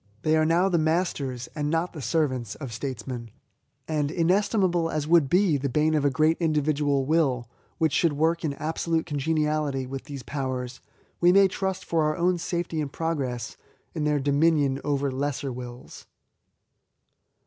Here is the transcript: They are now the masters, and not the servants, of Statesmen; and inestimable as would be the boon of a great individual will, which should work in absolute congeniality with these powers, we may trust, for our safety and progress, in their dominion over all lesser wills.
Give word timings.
They 0.23 0.35
are 0.35 0.45
now 0.47 0.67
the 0.67 0.79
masters, 0.79 1.47
and 1.53 1.69
not 1.69 1.93
the 1.93 2.01
servants, 2.01 2.55
of 2.55 2.73
Statesmen; 2.73 3.29
and 3.87 4.09
inestimable 4.09 4.89
as 4.89 5.07
would 5.07 5.29
be 5.29 5.57
the 5.57 5.69
boon 5.69 5.93
of 5.93 6.03
a 6.03 6.09
great 6.09 6.37
individual 6.39 7.05
will, 7.05 7.47
which 7.77 7.93
should 7.93 8.13
work 8.13 8.43
in 8.43 8.53
absolute 8.55 9.05
congeniality 9.05 9.85
with 9.85 10.05
these 10.05 10.23
powers, 10.23 10.81
we 11.19 11.31
may 11.31 11.47
trust, 11.47 11.85
for 11.85 12.15
our 12.17 12.37
safety 12.39 12.81
and 12.81 12.91
progress, 12.91 13.57
in 13.93 14.03
their 14.05 14.19
dominion 14.19 14.81
over 14.83 15.11
all 15.11 15.17
lesser 15.19 15.53
wills. 15.53 16.07